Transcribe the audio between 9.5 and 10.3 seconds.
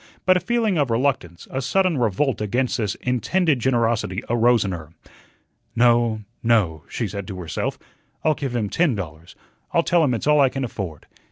I'll tell him it's